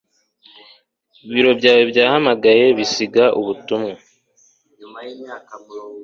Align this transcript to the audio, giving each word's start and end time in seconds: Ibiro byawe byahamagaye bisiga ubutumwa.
Ibiro 1.25 1.51
byawe 1.59 1.83
byahamagaye 1.91 2.65
bisiga 2.77 3.23
ubutumwa. 3.39 3.93